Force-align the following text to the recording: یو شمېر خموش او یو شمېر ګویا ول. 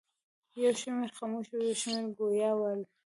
یو 0.63 0.73
شمېر 0.81 1.11
خموش 1.17 1.47
او 1.53 1.59
یو 1.67 1.75
شمېر 1.81 2.05
ګویا 2.17 2.51
ول. 2.57 2.81